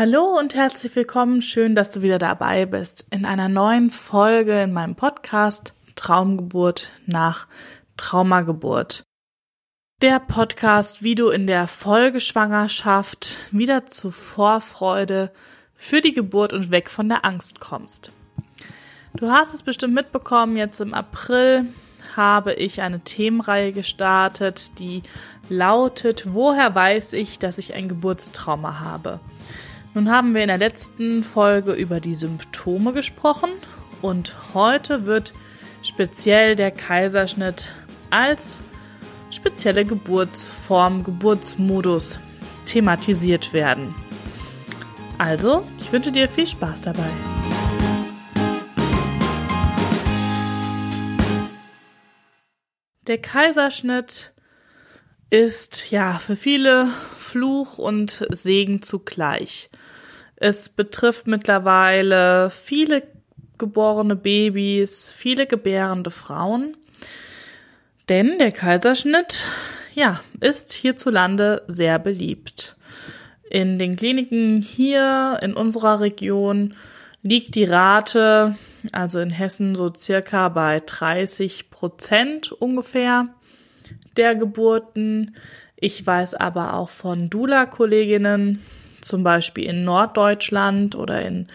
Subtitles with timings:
[0.00, 1.42] Hallo und herzlich willkommen.
[1.42, 7.46] Schön, dass du wieder dabei bist in einer neuen Folge in meinem Podcast Traumgeburt nach
[7.98, 9.02] Traumageburt.
[10.00, 15.32] Der Podcast, wie du in der Folgeschwangerschaft wieder zu Vorfreude
[15.74, 18.10] für die Geburt und weg von der Angst kommst.
[19.16, 21.74] Du hast es bestimmt mitbekommen, jetzt im April
[22.16, 25.02] habe ich eine Themenreihe gestartet, die
[25.50, 29.20] lautet, woher weiß ich, dass ich ein Geburtstrauma habe?
[29.92, 33.50] Nun haben wir in der letzten Folge über die Symptome gesprochen
[34.02, 35.32] und heute wird
[35.82, 37.74] speziell der Kaiserschnitt
[38.10, 38.60] als
[39.32, 42.20] spezielle Geburtsform, Geburtsmodus
[42.66, 43.92] thematisiert werden.
[45.18, 47.10] Also, ich wünsche dir viel Spaß dabei.
[53.08, 54.32] Der Kaiserschnitt
[55.30, 59.70] ist ja für viele Fluch und Segen zugleich.
[60.36, 63.04] Es betrifft mittlerweile viele
[63.58, 66.76] geborene Babys, viele gebärende Frauen.
[68.08, 69.44] Denn der Kaiserschnitt,
[69.94, 72.76] ja, ist hierzulande sehr beliebt.
[73.48, 76.74] In den Kliniken hier in unserer Region
[77.22, 78.56] liegt die Rate,
[78.92, 83.28] also in Hessen so circa bei 30 Prozent ungefähr
[84.16, 85.36] der Geburten.
[85.76, 88.62] Ich weiß aber auch von Dula-Kolleginnen,
[89.00, 91.48] zum Beispiel in Norddeutschland oder in,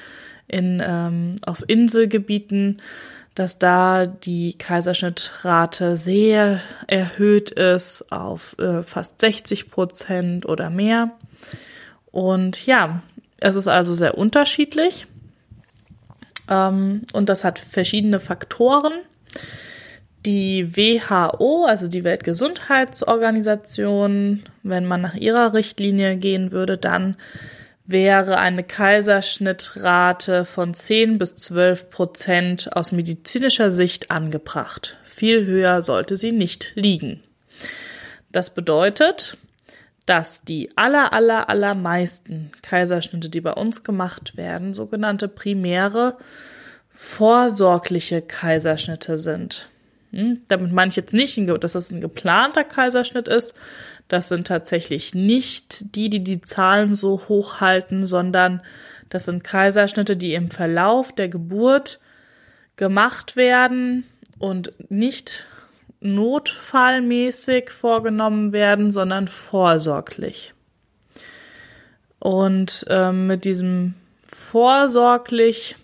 [0.47, 2.81] in, ähm, auf Inselgebieten,
[3.35, 11.11] dass da die Kaiserschnittrate sehr erhöht ist auf äh, fast 60 Prozent oder mehr.
[12.11, 13.03] Und ja,
[13.39, 15.05] es ist also sehr unterschiedlich.
[16.49, 18.93] Ähm, und das hat verschiedene Faktoren.
[20.25, 27.15] Die WHO, also die Weltgesundheitsorganisation, wenn man nach ihrer Richtlinie gehen würde, dann
[27.85, 34.97] wäre eine Kaiserschnittrate von 10 bis 12 Prozent aus medizinischer Sicht angebracht.
[35.03, 37.21] Viel höher sollte sie nicht liegen.
[38.31, 39.37] Das bedeutet,
[40.07, 46.17] dass die aller, aller, allermeisten Kaiserschnitte, die bei uns gemacht werden, sogenannte primäre
[46.95, 49.69] vorsorgliche Kaiserschnitte sind.
[50.15, 50.41] Hm?
[50.47, 53.53] Damit meine ich jetzt nicht, dass das ein geplanter Kaiserschnitt ist.
[54.07, 58.61] Das sind tatsächlich nicht die, die die Zahlen so hoch halten, sondern
[59.09, 61.99] das sind Kaiserschnitte, die im Verlauf der Geburt
[62.77, 64.05] gemacht werden
[64.39, 65.47] und nicht
[65.99, 70.53] notfallmäßig vorgenommen werden, sondern vorsorglich.
[72.19, 73.95] Und ähm, mit diesem
[74.31, 75.75] vorsorglich,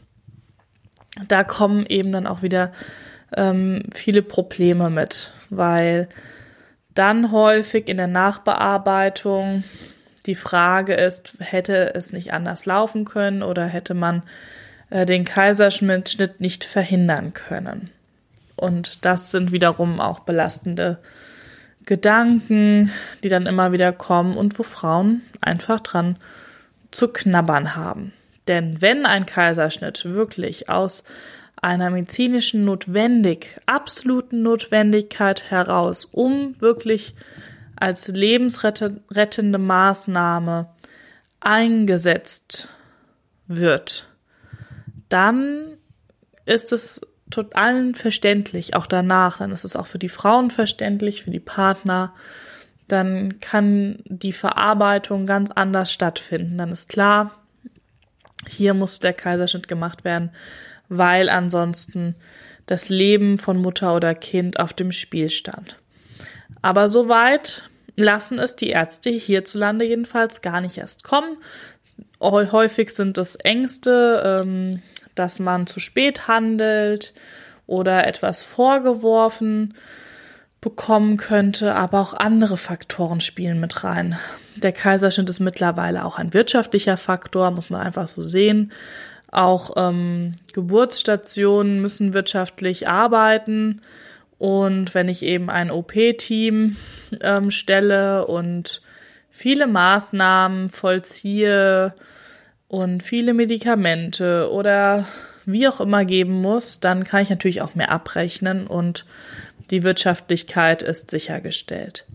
[1.28, 2.72] da kommen eben dann auch wieder
[3.36, 6.08] ähm, viele Probleme mit, weil
[6.94, 9.64] dann häufig in der Nachbearbeitung
[10.26, 14.24] die Frage ist, hätte es nicht anders laufen können oder hätte man
[14.90, 17.90] äh, den Kaiserschnitt nicht verhindern können.
[18.56, 21.00] Und das sind wiederum auch belastende
[21.86, 22.92] Gedanken,
[23.24, 26.18] die dann immer wieder kommen und wo Frauen einfach dran
[26.92, 28.14] zu knabbern haben.
[28.48, 31.04] Denn wenn ein Kaiserschnitt wirklich aus
[31.56, 37.16] einer medizinischen Notwendig, absoluten Notwendigkeit heraus, um wirklich
[37.76, 40.70] als lebensrettende Maßnahme
[41.40, 42.68] eingesetzt
[43.48, 44.08] wird,
[45.10, 45.78] dann
[46.46, 51.32] ist es total verständlich, auch danach, dann ist es auch für die Frauen verständlich, für
[51.32, 52.14] die Partner,
[52.88, 56.58] dann kann die Verarbeitung ganz anders stattfinden.
[56.58, 57.32] Dann ist klar,
[58.48, 60.32] hier muss der Kaiserschnitt gemacht werden,
[60.92, 62.16] weil ansonsten
[62.66, 65.78] das Leben von Mutter oder Kind auf dem Spiel stand.
[66.62, 71.38] Aber soweit lassen es die Ärzte hierzulande jedenfalls gar nicht erst kommen.
[72.20, 74.82] Häufig sind es Ängste, ähm,
[75.16, 77.14] dass man zu spät handelt
[77.68, 79.76] oder etwas vorgeworfen
[80.60, 84.20] bekommen könnte, aber auch andere Faktoren spielen mit rein.
[84.58, 88.72] Der Kaiserschnitt ist mittlerweile auch ein wirtschaftlicher Faktor, muss man einfach so sehen.
[89.32, 93.82] Auch ähm, Geburtsstationen müssen wirtschaftlich arbeiten.
[94.38, 96.76] Und wenn ich eben ein OP-Team
[97.22, 98.82] ähm, stelle und
[99.30, 101.94] viele Maßnahmen vollziehe
[102.68, 105.08] und viele Medikamente oder
[105.46, 109.06] wie auch immer geben muss, dann kann ich natürlich auch mehr abrechnen und
[109.70, 112.06] die Wirtschaftlichkeit ist sichergestellt.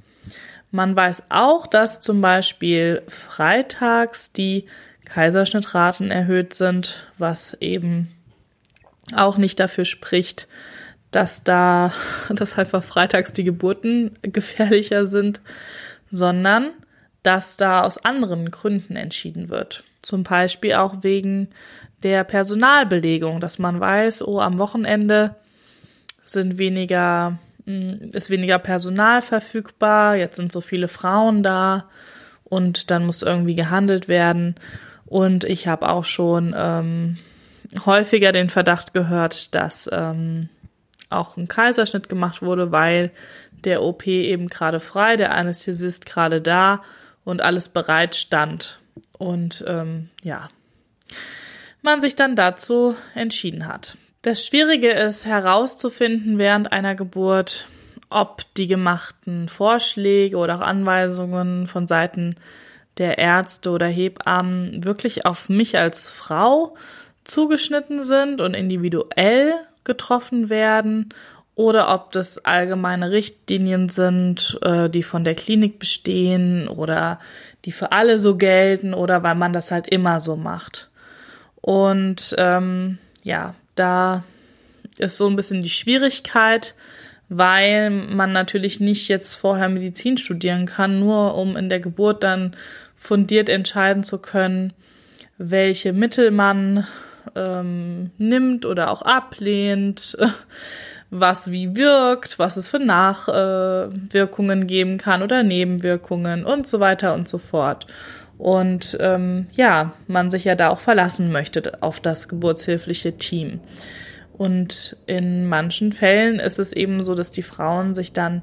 [0.71, 4.67] Man weiß auch, dass zum Beispiel freitags die
[5.07, 8.09] Kaiserschnittraten erhöht sind, was eben
[9.15, 10.49] auch nicht dafür spricht,
[11.11, 11.93] dass da,
[12.29, 15.41] dass einfach freitags die Geburten gefährlicher sind,
[16.11, 16.73] sondern
[17.23, 19.83] dass da aus anderen Gründen entschieden wird.
[20.03, 21.49] Zum Beispiel auch wegen
[22.03, 25.35] der Personalbelegung, dass man weiß, oh, am Wochenende
[26.25, 31.89] sind weniger, hm, ist weniger Personal verfügbar, jetzt sind so viele Frauen da
[32.45, 34.55] und dann muss irgendwie gehandelt werden.
[35.07, 37.19] Und ich habe auch schon ähm,
[37.85, 40.49] häufiger den Verdacht gehört, dass ähm,
[41.11, 43.13] auch ein Kaiserschnitt gemacht wurde, weil
[43.53, 46.83] der OP eben gerade frei, der Anästhesist gerade da
[47.25, 48.81] und alles bereit stand.
[49.13, 50.49] Und ähm, ja,
[51.83, 53.97] man sich dann dazu entschieden hat.
[54.23, 57.69] Das Schwierige ist herauszufinden während einer Geburt,
[58.11, 62.35] ob die gemachten Vorschläge oder auch Anweisungen von Seiten
[62.99, 66.77] der Ärzte oder Hebammen wirklich auf mich als Frau
[67.25, 69.55] zugeschnitten sind und individuell
[69.85, 71.11] getroffen werden
[71.55, 77.19] oder ob das allgemeine Richtlinien sind, äh, die von der Klinik bestehen oder
[77.65, 80.91] die für alle so gelten oder weil man das halt immer so macht.
[81.63, 84.23] Und ähm, ja, da
[84.99, 86.75] ist so ein bisschen die Schwierigkeit,
[87.29, 92.55] weil man natürlich nicht jetzt vorher Medizin studieren kann, nur um in der Geburt dann
[93.07, 94.73] fundiert entscheiden zu können,
[95.39, 96.87] welche Mittel man
[97.35, 100.17] ähm, nimmt oder auch ablehnt,
[101.11, 107.29] was wie wirkt, was es für Nachwirkungen geben kann oder Nebenwirkungen und so weiter und
[107.29, 107.87] so fort.
[108.39, 113.61] Und ähm, ja, man sich ja da auch verlassen möchte auf das geburtshilfliche Team.
[114.37, 118.43] Und in manchen Fällen ist es eben so, dass die Frauen sich dann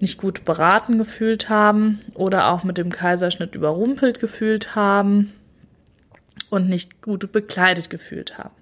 [0.00, 5.32] nicht gut beraten gefühlt haben oder auch mit dem Kaiserschnitt überrumpelt gefühlt haben
[6.50, 8.54] und nicht gut bekleidet gefühlt haben.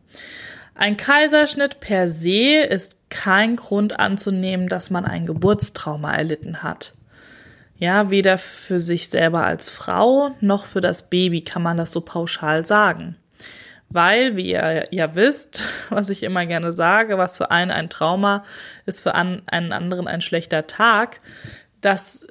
[0.74, 6.94] Ein Kaiserschnitt per se ist kein Grund anzunehmen, dass man ein Geburtstrauma erlitten hat.
[7.78, 12.00] Ja, weder für sich selber als Frau noch für das Baby kann man das so
[12.00, 13.16] pauschal sagen.
[13.88, 18.44] Weil, wie ihr ja wisst, was ich immer gerne sage, was für einen ein Trauma
[18.84, 21.20] ist, für einen anderen ein schlechter Tag,
[21.80, 22.26] das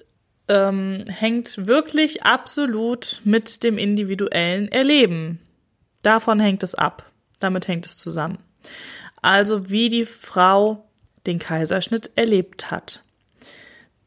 [0.48, 5.40] ähm, hängt wirklich absolut mit dem individuellen Erleben.
[6.02, 7.12] Davon hängt es ab.
[7.40, 8.38] Damit hängt es zusammen.
[9.22, 10.86] Also wie die Frau
[11.25, 13.04] den Kaiserschnitt erlebt hat.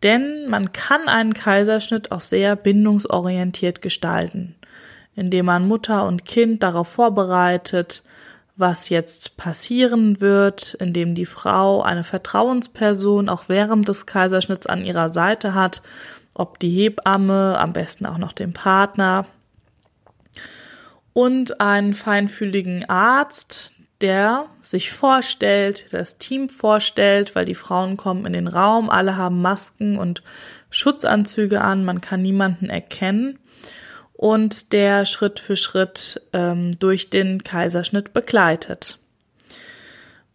[0.03, 4.55] Denn man kann einen Kaiserschnitt auch sehr bindungsorientiert gestalten,
[5.19, 8.05] indem man Mutter und Kind darauf vorbereitet,
[8.55, 15.09] was jetzt passieren wird, indem die Frau eine Vertrauensperson auch während des Kaiserschnitts an ihrer
[15.09, 15.83] Seite hat,
[16.35, 19.27] ob die Hebamme, am besten auch noch den Partner.
[21.15, 28.35] Und einen feinfühligen Arzt, der sich vorstellt, das Team vorstellt, weil die Frauen kommen in
[28.35, 30.23] den Raum, alle haben Masken und
[30.71, 33.41] Schutzanzüge an, man kann niemanden erkennen
[34.19, 38.99] und der Schritt für Schritt ähm, durch den Kaiserschnitt begleitet.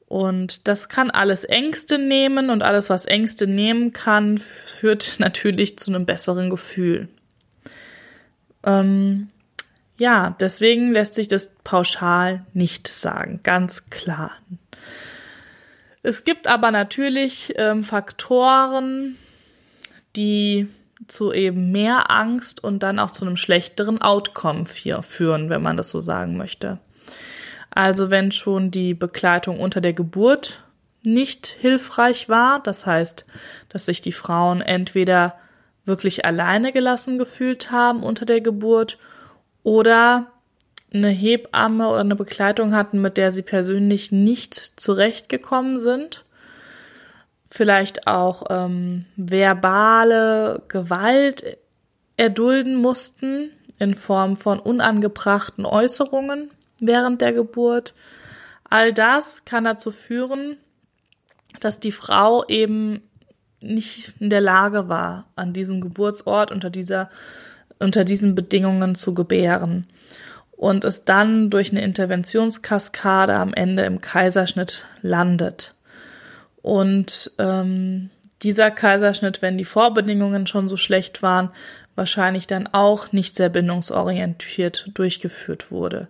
[0.07, 5.91] Und das kann alles Ängste nehmen und alles, was Ängste nehmen kann, führt natürlich zu
[5.91, 7.09] einem besseren Gefühl.
[8.65, 9.27] Ähm,
[9.97, 14.31] ja, deswegen lässt sich das pauschal nicht sagen, ganz klar.
[16.03, 19.17] Es gibt aber natürlich ähm, Faktoren,
[20.15, 20.69] die
[21.07, 25.89] zu eben mehr Angst und dann auch zu einem schlechteren Outcome führen, wenn man das
[25.89, 26.79] so sagen möchte.
[27.71, 30.63] Also wenn schon die Begleitung unter der Geburt
[31.03, 33.25] nicht hilfreich war, das heißt,
[33.69, 35.35] dass sich die Frauen entweder
[35.85, 38.97] wirklich alleine gelassen gefühlt haben unter der Geburt
[39.63, 40.27] oder
[40.93, 46.23] eine Hebamme oder eine Begleitung hatten, mit der sie persönlich nicht zurechtgekommen sind.
[47.55, 51.59] Vielleicht auch ähm, verbale Gewalt
[52.17, 57.93] erdulden mussten in Form von unangebrachten Äußerungen während der Geburt.
[58.67, 60.57] All das kann dazu führen,
[61.59, 63.03] dass die Frau eben
[63.61, 67.11] nicht in der Lage war, an diesem Geburtsort unter dieser
[67.77, 69.85] unter diesen Bedingungen zu gebären
[70.53, 75.75] und es dann durch eine Interventionskaskade am Ende im Kaiserschnitt landet.
[76.63, 78.09] Und ähm,
[78.41, 81.51] dieser Kaiserschnitt, wenn die Vorbedingungen schon so schlecht waren,
[81.95, 86.07] wahrscheinlich dann auch nicht sehr bindungsorientiert durchgeführt wurde.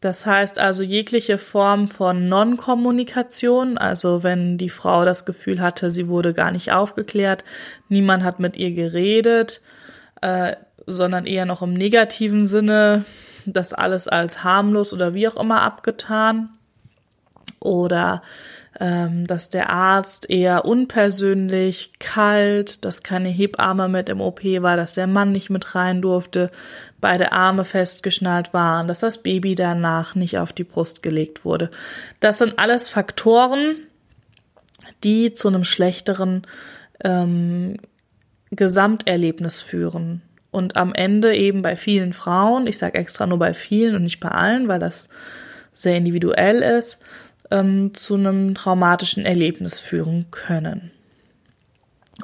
[0.00, 6.08] Das heißt also jegliche Form von Non-Kommunikation, also wenn die Frau das Gefühl hatte, sie
[6.08, 7.44] wurde gar nicht aufgeklärt,
[7.90, 9.60] niemand hat mit ihr geredet,
[10.22, 10.56] äh,
[10.86, 13.04] sondern eher noch im negativen Sinne
[13.44, 16.50] das alles als harmlos oder wie auch immer abgetan.
[17.58, 18.22] Oder
[18.78, 25.08] dass der Arzt eher unpersönlich, kalt, dass keine Hebamme mit im OP war, dass der
[25.08, 26.50] Mann nicht mit rein durfte,
[27.00, 31.70] beide Arme festgeschnallt waren, dass das Baby danach nicht auf die Brust gelegt wurde.
[32.20, 33.76] Das sind alles Faktoren,
[35.02, 36.46] die zu einem schlechteren
[37.02, 37.76] ähm,
[38.50, 40.22] Gesamterlebnis führen.
[40.52, 44.20] Und am Ende eben bei vielen Frauen, ich sage extra nur bei vielen und nicht
[44.20, 45.08] bei allen, weil das
[45.74, 46.98] sehr individuell ist,
[47.50, 50.90] ähm, zu einem traumatischen Erlebnis führen können.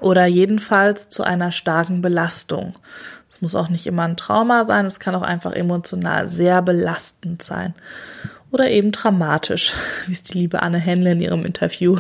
[0.01, 2.75] Oder jedenfalls zu einer starken Belastung.
[3.31, 7.43] Es muss auch nicht immer ein Trauma sein, es kann auch einfach emotional sehr belastend
[7.43, 7.75] sein.
[8.51, 9.73] Oder eben dramatisch,
[10.07, 11.99] wie es die liebe Anne Henle in ihrem Interview,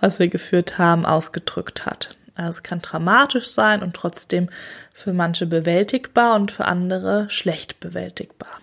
[0.00, 2.16] was wir geführt haben, ausgedrückt hat.
[2.34, 4.48] Also es kann dramatisch sein und trotzdem
[4.92, 8.59] für manche bewältigbar und für andere schlecht bewältigbar.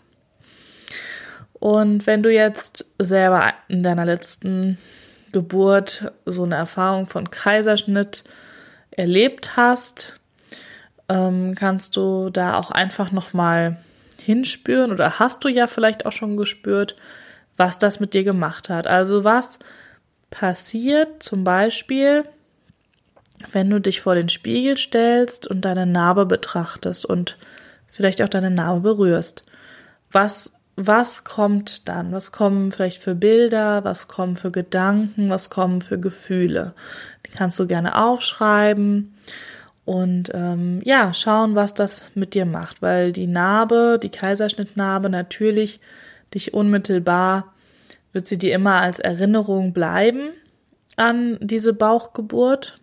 [1.59, 4.77] Und wenn du jetzt selber in deiner letzten
[5.31, 8.23] Geburt so eine Erfahrung von Kaiserschnitt
[8.91, 10.19] erlebt hast,
[11.09, 13.77] ähm, kannst du da auch einfach nochmal
[14.21, 16.95] hinspüren oder hast du ja vielleicht auch schon gespürt,
[17.55, 18.87] was das mit dir gemacht hat.
[18.87, 19.59] Also was
[20.29, 22.25] passiert zum Beispiel,
[23.51, 27.37] wenn du dich vor den Spiegel stellst und deine Narbe betrachtest und
[27.87, 29.45] vielleicht auch deine Narbe berührst.
[30.11, 32.11] Was, was kommt dann?
[32.11, 33.83] Was kommen vielleicht für Bilder?
[33.83, 35.29] Was kommen für Gedanken?
[35.29, 36.73] Was kommen für Gefühle?
[37.25, 39.13] Die kannst du gerne aufschreiben
[39.85, 45.79] und ähm, ja, schauen, was das mit dir macht, weil die Narbe, die Kaiserschnittnarbe natürlich
[46.33, 47.53] dich unmittelbar
[48.11, 50.29] wird sie dir immer als Erinnerung bleiben
[50.95, 52.79] an diese Bauchgeburt.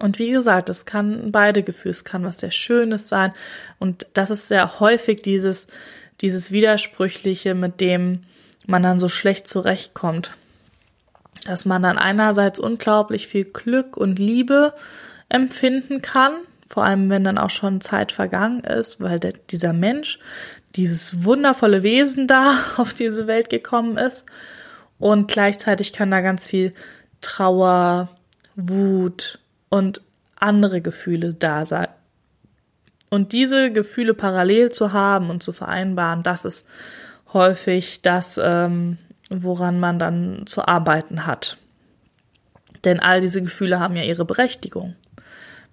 [0.00, 3.32] Und wie gesagt, es kann beide Gefühle, es kann was sehr Schönes sein.
[3.78, 5.66] Und das ist sehr häufig dieses,
[6.20, 8.22] dieses Widersprüchliche, mit dem
[8.66, 10.32] man dann so schlecht zurechtkommt.
[11.44, 14.74] Dass man dann einerseits unglaublich viel Glück und Liebe
[15.28, 16.32] empfinden kann,
[16.68, 20.18] vor allem wenn dann auch schon Zeit vergangen ist, weil der, dieser Mensch,
[20.76, 24.26] dieses wundervolle Wesen da auf diese Welt gekommen ist
[24.98, 26.74] und gleichzeitig kann da ganz viel
[27.20, 28.10] Trauer,
[28.54, 30.02] Wut und
[30.36, 31.88] andere Gefühle da sein.
[33.10, 36.66] Und diese Gefühle parallel zu haben und zu vereinbaren, das ist
[37.32, 38.98] häufig das, ähm,
[39.28, 41.58] woran man dann zu arbeiten hat.
[42.84, 44.94] Denn all diese Gefühle haben ja ihre Berechtigung.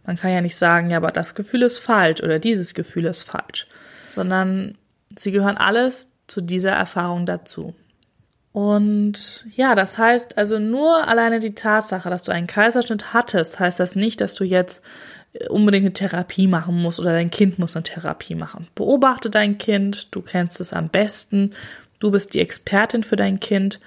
[0.05, 3.23] Man kann ja nicht sagen, ja, aber das Gefühl ist falsch oder dieses Gefühl ist
[3.23, 3.67] falsch,
[4.09, 4.77] sondern
[5.15, 7.75] sie gehören alles zu dieser Erfahrung dazu.
[8.51, 13.79] Und ja, das heißt also nur alleine die Tatsache, dass du einen Kaiserschnitt hattest, heißt
[13.79, 14.81] das nicht, dass du jetzt
[15.49, 18.67] unbedingt eine Therapie machen musst oder dein Kind muss eine Therapie machen.
[18.75, 21.53] Beobachte dein Kind, du kennst es am besten,
[21.99, 23.79] du bist die Expertin für dein Kind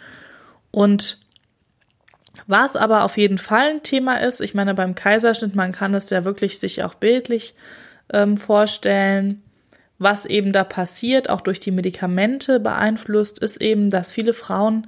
[0.71, 1.19] und
[2.47, 6.11] was aber auf jeden Fall ein Thema ist, ich meine, beim Kaiserschnitt, man kann es
[6.11, 7.54] ja wirklich sich auch bildlich
[8.12, 9.42] ähm, vorstellen,
[9.99, 14.87] was eben da passiert, auch durch die Medikamente beeinflusst, ist eben, dass viele Frauen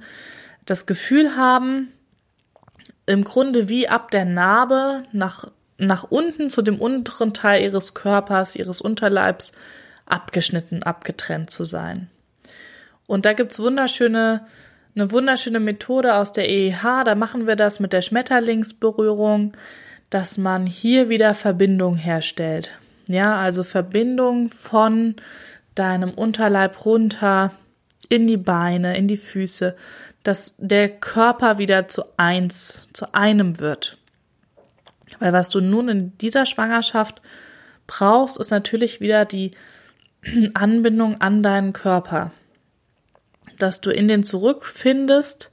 [0.65, 1.91] das Gefühl haben,
[3.05, 8.55] im Grunde wie ab der Narbe nach, nach unten zu dem unteren Teil ihres Körpers,
[8.55, 9.53] ihres Unterleibs
[10.05, 12.09] abgeschnitten, abgetrennt zu sein.
[13.07, 14.45] Und da gibt's wunderschöne
[14.95, 17.03] eine wunderschöne Methode aus der EEH.
[17.03, 19.53] Da machen wir das mit der Schmetterlingsberührung,
[20.09, 22.69] dass man hier wieder Verbindung herstellt.
[23.07, 25.15] Ja, also Verbindung von
[25.75, 27.51] deinem Unterleib runter
[28.09, 29.75] in die Beine, in die Füße,
[30.21, 33.97] dass der Körper wieder zu eins, zu einem wird.
[35.19, 37.21] Weil was du nun in dieser Schwangerschaft
[37.87, 39.51] brauchst, ist natürlich wieder die
[40.53, 42.31] Anbindung an deinen Körper
[43.57, 45.51] dass du in den zurückfindest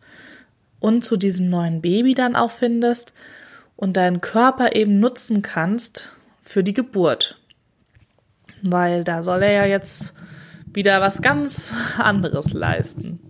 [0.79, 3.15] und zu diesem neuen Baby dann auch findest
[3.77, 7.39] und deinen Körper eben nutzen kannst für die Geburt.
[8.63, 10.13] Weil da soll er ja jetzt
[10.73, 13.21] wieder was ganz anderes leisten.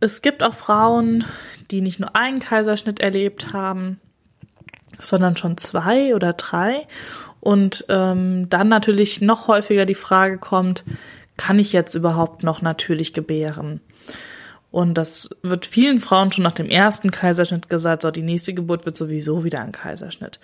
[0.00, 1.24] Es gibt auch Frauen,
[1.70, 4.00] die nicht nur einen Kaiserschnitt erlebt haben,
[5.00, 6.86] sondern schon zwei oder drei.
[7.40, 10.84] Und ähm, dann natürlich noch häufiger die Frage kommt,
[11.36, 13.80] kann ich jetzt überhaupt noch natürlich gebären?
[14.70, 18.84] Und das wird vielen Frauen schon nach dem ersten Kaiserschnitt gesagt, so die nächste Geburt
[18.84, 20.40] wird sowieso wieder ein Kaiserschnitt.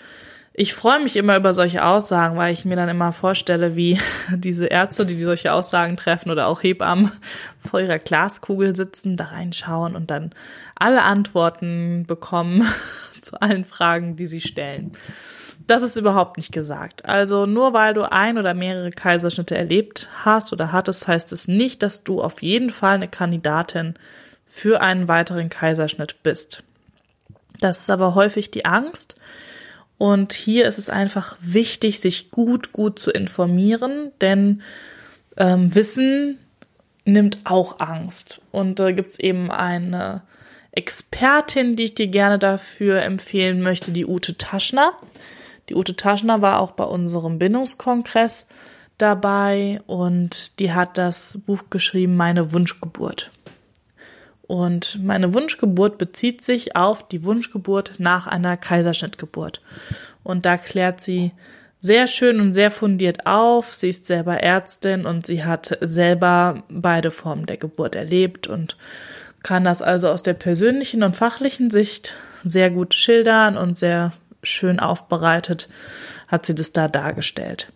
[0.55, 3.99] Ich freue mich immer über solche Aussagen, weil ich mir dann immer vorstelle, wie
[4.37, 7.11] diese Ärzte, die solche Aussagen treffen oder auch Hebammen
[7.71, 10.31] vor ihrer Glaskugel sitzen, da reinschauen und dann
[10.75, 12.65] alle Antworten bekommen
[13.23, 14.93] zu allen Fragen, die sie stellen.
[15.67, 17.05] Das ist überhaupt nicht gesagt.
[17.05, 21.83] Also nur weil du ein oder mehrere Kaiserschnitte erlebt hast oder hattest, heißt es nicht,
[21.83, 23.95] dass du auf jeden Fall eine Kandidatin
[24.45, 26.63] für einen weiteren Kaiserschnitt bist.
[27.61, 29.15] Das ist aber häufig die Angst.
[29.99, 34.63] Und hier ist es einfach wichtig, sich gut, gut zu informieren, denn
[35.37, 36.39] ähm, Wissen
[37.05, 38.41] nimmt auch Angst.
[38.51, 40.23] Und da äh, gibt es eben eine
[40.73, 44.93] Expertin, die ich dir gerne dafür empfehlen möchte, die Ute Taschner.
[45.69, 48.47] Die Ute Taschner war auch bei unserem Bindungskongress
[48.99, 53.31] dabei und die hat das Buch geschrieben, Meine Wunschgeburt.
[54.53, 59.63] Und meine Wunschgeburt bezieht sich auf die Wunschgeburt nach einer Kaiserschnittgeburt.
[60.25, 61.33] Und da klärt sie
[61.81, 63.73] sehr schön und sehr fundiert auf.
[63.73, 68.77] Sie ist selber Ärztin und sie hat selber beide Formen der Geburt erlebt und
[69.43, 74.81] kann das also aus der persönlichen und fachlichen Sicht sehr gut schildern und sehr schön
[74.81, 75.71] aufbereitet
[76.29, 77.73] hat sie das da dargestellt.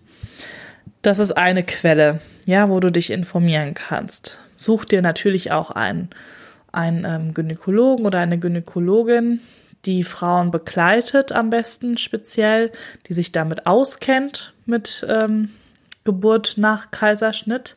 [1.00, 4.38] Das ist eine Quelle, ja, wo du dich informieren kannst.
[4.56, 6.10] Such dir natürlich auch einen,
[6.72, 9.40] einen ähm, Gynäkologen oder eine Gynäkologin,
[9.84, 12.72] die Frauen begleitet am besten speziell,
[13.06, 15.50] die sich damit auskennt mit ähm,
[16.04, 17.76] Geburt nach Kaiserschnitt.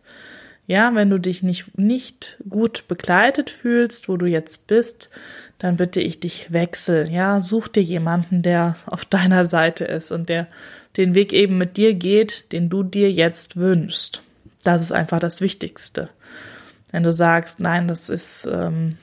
[0.66, 5.10] Ja, wenn du dich nicht, nicht gut begleitet fühlst, wo du jetzt bist,
[5.58, 7.10] dann bitte ich dich wechsel.
[7.10, 10.48] Ja, such dir jemanden, der auf deiner Seite ist und der
[10.98, 14.22] den Weg eben mit dir geht, den du dir jetzt wünschst.
[14.64, 16.10] Das ist einfach das Wichtigste.
[16.92, 18.98] Wenn du sagst, nein, das ist ähm,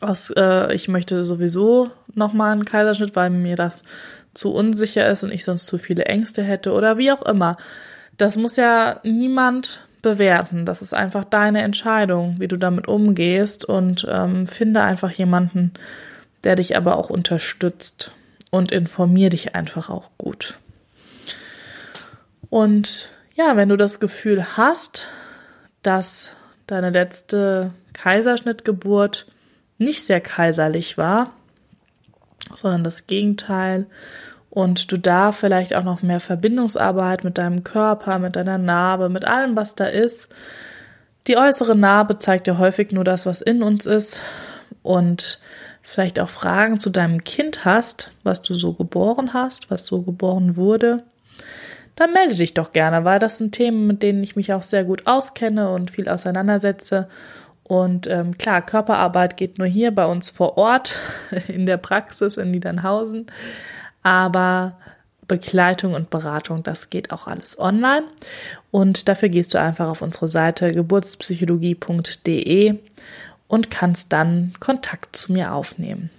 [0.00, 3.82] aus, äh, ich möchte sowieso nochmal einen Kaiserschnitt, weil mir das
[4.34, 7.56] zu unsicher ist und ich sonst zu viele Ängste hätte oder wie auch immer.
[8.16, 10.66] Das muss ja niemand bewerten.
[10.66, 15.72] Das ist einfach deine Entscheidung, wie du damit umgehst und ähm, finde einfach jemanden,
[16.44, 18.12] der dich aber auch unterstützt
[18.50, 20.58] und informier dich einfach auch gut.
[22.50, 25.08] Und ja, wenn du das Gefühl hast,
[25.82, 26.32] dass
[26.66, 29.26] deine letzte Kaiserschnittgeburt
[29.78, 31.32] nicht sehr kaiserlich war,
[32.54, 33.86] sondern das Gegenteil.
[34.50, 39.26] Und du da vielleicht auch noch mehr Verbindungsarbeit mit deinem Körper, mit deiner Narbe, mit
[39.26, 40.28] allem, was da ist.
[41.26, 44.22] Die äußere Narbe zeigt ja häufig nur das, was in uns ist.
[44.82, 45.40] Und
[45.82, 50.56] vielleicht auch Fragen zu deinem Kind hast, was du so geboren hast, was so geboren
[50.56, 51.04] wurde,
[51.96, 54.84] dann melde dich doch gerne, weil das sind Themen, mit denen ich mich auch sehr
[54.84, 57.08] gut auskenne und viel auseinandersetze.
[57.64, 60.96] Und ähm, klar, Körperarbeit geht nur hier bei uns vor Ort
[61.48, 63.26] in der Praxis in Niedernhausen,
[64.02, 64.76] aber
[65.26, 68.04] Begleitung und Beratung, das geht auch alles online.
[68.70, 72.78] Und dafür gehst du einfach auf unsere Seite geburtspsychologie.de
[73.48, 76.10] und kannst dann Kontakt zu mir aufnehmen.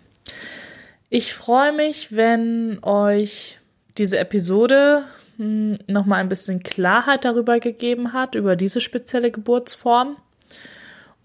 [1.09, 3.59] Ich freue mich, wenn euch
[3.97, 5.05] diese Episode
[5.38, 10.17] nochmal ein bisschen Klarheit darüber gegeben hat, über diese spezielle Geburtsform.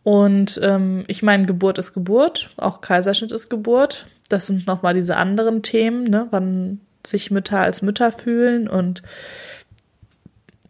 [0.02, 4.06] Und ähm, ich meine, Geburt ist Geburt, auch Kaiserschnitt ist Geburt.
[4.28, 6.26] Das sind nochmal diese anderen Themen, ne?
[6.30, 9.02] wann sich Mütter als Mütter fühlen und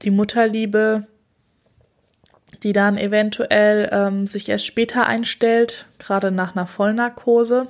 [0.02, 1.06] die Mutterliebe,
[2.62, 7.68] die dann eventuell ähm, sich erst später einstellt, gerade nach einer Vollnarkose.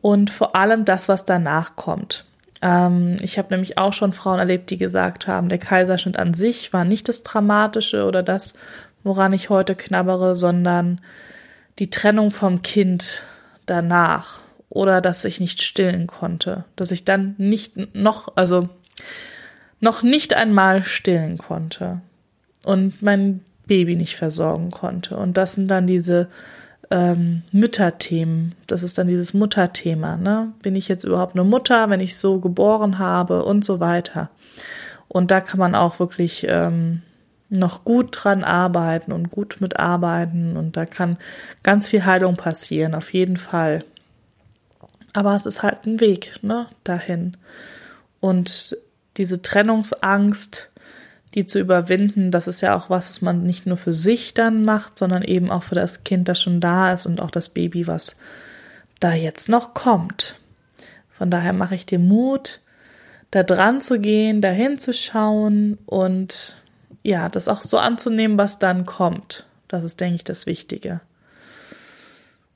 [0.00, 2.24] Und vor allem das, was danach kommt.
[2.62, 6.72] Ähm, ich habe nämlich auch schon Frauen erlebt, die gesagt haben, der Kaiserschnitt an sich
[6.72, 8.54] war nicht das Dramatische oder das,
[9.02, 11.00] woran ich heute knabbere, sondern
[11.78, 13.22] die Trennung vom Kind
[13.66, 18.68] danach oder dass ich nicht stillen konnte, dass ich dann nicht noch, also
[19.80, 22.00] noch nicht einmal stillen konnte
[22.64, 25.16] und mein Baby nicht versorgen konnte.
[25.16, 26.28] Und das sind dann diese
[26.90, 28.54] ähm, Mütterthemen.
[28.66, 30.16] Das ist dann dieses Mutterthema.
[30.16, 30.52] Ne?
[30.62, 34.30] Bin ich jetzt überhaupt eine Mutter, wenn ich so geboren habe und so weiter.
[35.08, 37.02] Und da kann man auch wirklich ähm,
[37.50, 41.18] noch gut dran arbeiten und gut mitarbeiten und da kann
[41.64, 43.84] ganz viel Heilung passieren, auf jeden Fall.
[45.12, 47.36] Aber es ist halt ein Weg, ne, dahin.
[48.20, 48.76] Und
[49.16, 50.69] diese Trennungsangst,
[51.34, 54.64] die zu überwinden, das ist ja auch was, was man nicht nur für sich dann
[54.64, 57.86] macht, sondern eben auch für das Kind, das schon da ist und auch das Baby,
[57.86, 58.16] was
[58.98, 60.36] da jetzt noch kommt.
[61.10, 62.60] Von daher mache ich dir Mut,
[63.30, 66.56] da dran zu gehen, dahin zu schauen und
[67.02, 69.46] ja, das auch so anzunehmen, was dann kommt.
[69.68, 71.00] Das ist, denke ich, das Wichtige.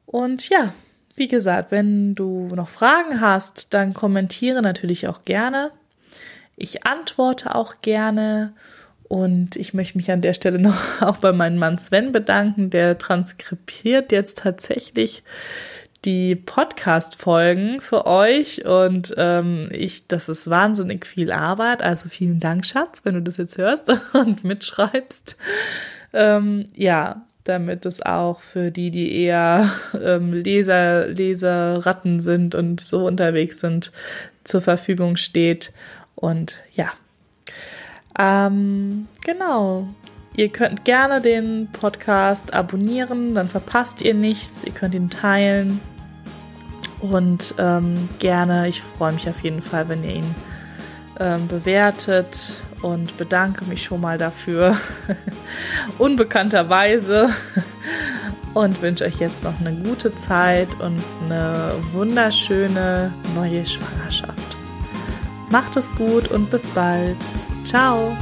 [0.04, 0.74] Und ja,
[1.14, 5.70] wie gesagt, wenn du noch Fragen hast, dann kommentiere natürlich auch gerne.
[6.57, 8.55] Ich antworte auch gerne.
[9.07, 12.99] Und ich möchte mich an der Stelle noch auch bei meinem Mann Sven bedanken, der
[12.99, 15.23] transkribiert jetzt tatsächlich
[16.05, 21.83] die Podcast-Folgen für euch und ähm, ich, das ist wahnsinnig viel Arbeit.
[21.83, 25.37] Also vielen Dank, Schatz, wenn du das jetzt hörst und mitschreibst.
[26.12, 33.07] Ähm, ja, damit es auch für die, die eher ähm, Leser, Leserratten sind und so
[33.07, 33.93] unterwegs sind,
[34.45, 35.73] zur Verfügung steht.
[36.14, 36.92] Und ja,
[38.18, 39.88] ähm, genau.
[40.37, 44.64] Ihr könnt gerne den Podcast abonnieren, dann verpasst ihr nichts.
[44.64, 45.81] Ihr könnt ihn teilen.
[47.00, 50.35] Und ähm, gerne, ich freue mich auf jeden Fall, wenn ihr ihn
[51.20, 54.77] ähm, bewertet und bedanke mich schon mal dafür.
[55.98, 57.29] Unbekannterweise.
[58.55, 64.43] Und wünsche euch jetzt noch eine gute Zeit und eine wunderschöne neue Schwangerschaft.
[65.55, 67.17] Macht es gut und bis bald.
[67.64, 68.17] Ciao.